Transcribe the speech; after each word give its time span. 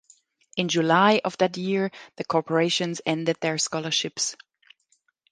In 0.57 0.67
July 0.67 1.21
of 1.23 1.37
that 1.37 1.57
year 1.57 1.91
the 2.15 2.23
corporations 2.23 3.01
ended 3.05 3.37
their 3.39 3.59
scholarships. 3.59 4.35